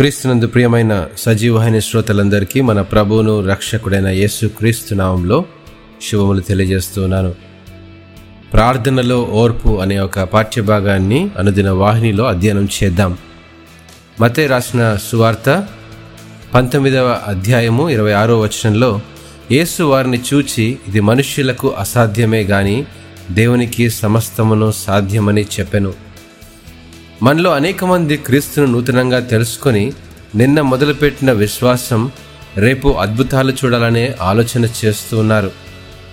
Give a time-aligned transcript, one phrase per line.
[0.00, 5.44] క్రీస్తునందు ప్రియమైన సజీవమైన శ్రోతలందరికీ మన ప్రభువును రక్షకుడైన యేసు క్రీస్తు నామంలో
[6.10, 7.34] శుభములు తెలియజేస్తున్నాను.
[8.52, 13.18] ప్రార్థనలో ఓర్పు అనే ఒక పాఠ్యభాగాన్ని అనుదిన వాహినిలో అధ్యయనం చేద్దాం.
[14.20, 15.66] మతే రాసిన సువార్త
[16.54, 19.00] పంతొమ్మిదవ అధ్యాయము ఇరవై ఆరో వచనంలో
[19.52, 22.84] యేసు వారిని చూచి ఇది మనుష్యులకు అసాధ్యమే గాని
[23.30, 26.09] దేవునికి సమస్తమును సాధ్యమని చెప్పెను.
[27.22, 29.92] మనలో అనేక మంది క్రీస్తును నూతనంగా తెలుసుకొని
[30.34, 32.10] నిన్న మొదలుపెట్టిన విశ్వాసం
[32.56, 35.50] రేపు అద్భుతాలు చూడాలనే ఆలోచన చేస్తూ ఉన్నారు.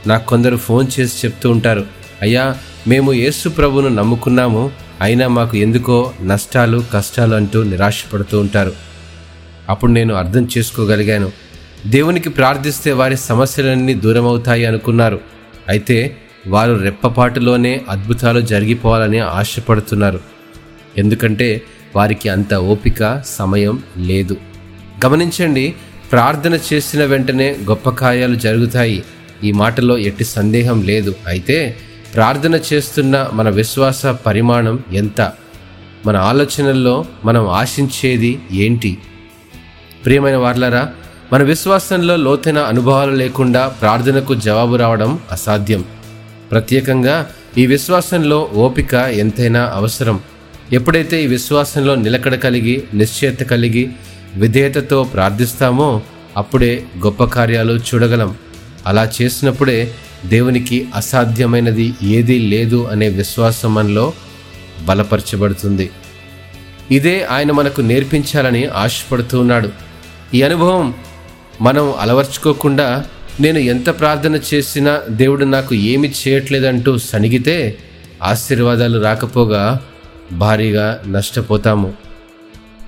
[0.08, 1.86] నాకు కొందరు ఫోన్ చేసి చెప్తూ ఉంటారు
[2.22, 2.56] అయ్యా
[2.88, 8.74] మేము యేసు ప్రభును నమ్ముకున్నాము అయినా మాకు ఎందుకో నష్టాలు కష్టాలు అంటూ నిరాశపడుతూ ఉంటారు.
[9.70, 11.32] అప్పుడు నేను అర్థం చేసుకోగలిగాను.
[11.86, 15.20] దేవునికి ప్రార్థిస్తే వారి సమస్యలన్నీ దూరమవుతాయి అనుకున్నారు.
[15.70, 16.18] అయితే
[16.48, 20.37] వారు రెప్పపాటులోనే అద్భుతాలు జరిగిపోవాలని ఆశపడుతున్నారు.
[20.98, 21.62] ఎందుకంటే
[21.96, 24.38] వారికి అంత ఓపిక సమయం లేదు.
[25.06, 25.76] గమనించండి
[26.12, 29.04] ప్రార్థన చేసిన వెంటనే గొప్ప కార్యాలు జరుగుతాయి.
[29.44, 31.16] ఈ మాటలో ఎట్టి సందేహం లేదు.
[31.28, 31.78] అయితే
[32.16, 35.32] ప్రార్థన చేస్తున్న మన విశ్వాస పరిమాణం ఎంత?
[36.06, 38.98] మన ఆలోచనల్లో మనం ఆశించేది ఏంటి?
[40.06, 40.90] ప్రియమైన వార్లరా
[41.34, 45.86] మన విశ్వాసంలో లోతైన అనుభవాలు లేకుండా ప్రార్థనకు జవాబు రావడం అసాధ్యం.
[46.52, 50.20] ప్రత్యేకంగా ఈ విశ్వాసంలో ఓపిక ఎంతైనా అవసరం.
[50.74, 53.90] ఎప్పుడైతే ఈ విశ్వాసంలో నిలకడ కలిగి నిశ్చయత కలిగి
[54.36, 56.02] విధేయతతో ప్రార్థిస్తామో
[56.38, 58.36] అప్పుడే గొప్ప కార్యాలు చూడగలం.
[58.86, 59.92] అలా చేసినప్పుడే
[60.26, 64.14] దేవునికి అసాధ్యమైనది ఏదీ లేదు అనే విశ్వాసం మనలో
[64.86, 65.90] బలపరచబడుతుంది.
[66.92, 69.70] ఇదే ఆయన మనకు నేర్పించాలని ఆశపడుతూ ఉన్నాడు.
[70.34, 70.94] ఈ అనుభవం
[71.62, 73.06] మనం అలవర్చుకోకుండా
[73.40, 77.78] నేను ఎంత ప్రార్థన చేసినా దేవుడు నాకు ఏమి చేయట్లేదంటూ సణిగితే
[78.24, 79.80] ఆశీర్వాదాలు రాకపోగా
[80.32, 81.94] భారీగా నష్టపోతాము.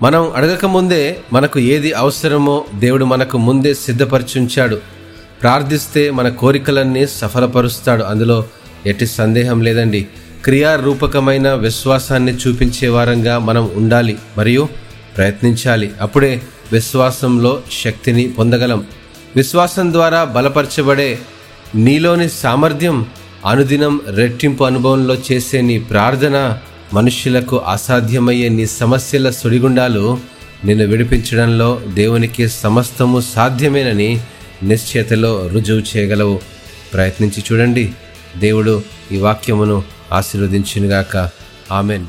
[0.02, 4.80] మనం అడగకముందే మనకు ఏది అవసరమో దేవుడు మనకు ముందే సిద్ధపరిచుంచాడు.
[5.42, 8.04] ప్రార్థిస్తే మన కోరికలన్నీ సఫలపరుస్తాడు.
[8.04, 8.46] అందులో
[8.86, 10.08] ఎట్టి సందేహం లేదండి.
[10.44, 14.68] క్రియారూపకమైన విశ్వాసాన్ని చూపించే వారంగా మనం ఉండాలి మరియు
[15.18, 15.92] ప్రయత్నించాలి.
[16.02, 18.86] అప్పుడే విశ్వాసంలో శక్తిని పొందగలం.
[19.36, 21.20] విశ్వాసం ద్వారా బలపరచబడే
[21.76, 23.06] నీలోని సామర్థ్యం
[23.46, 26.58] అనుదినం రెట్టింపు అనుభవంలో చేసే నీ ప్రార్థన
[26.94, 30.20] మనుష్యులకు అసాధ్యమయ్యే నీ సమస్యల సుడిగుండాలు
[30.66, 34.20] నిన్ను విడిపించడంలో దేవునికి సమస్తము సాధ్యమేనని
[34.64, 36.40] నిశ్చయతలో రుజువు చేయగలవు.
[36.94, 37.92] ప్రయత్నించి చూడండి.
[38.38, 39.84] దేవుడు ఈ వాక్యమును
[40.14, 41.30] ఆశీర్వదించినగాక.
[41.72, 42.06] ఆమెన్.